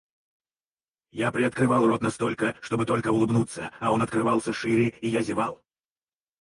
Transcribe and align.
Я 1.11 1.31
приоткрывал 1.31 1.85
рот 1.85 2.01
настолько, 2.01 2.55
чтобы 2.61 2.87
только 2.87 3.11
улыбнуться, 3.11 3.71
а 3.79 3.91
он 3.91 4.01
открывался 4.01 4.51
шире 4.51 4.89
и 4.89 5.07
я 5.07 5.21
зевал. 5.21 5.61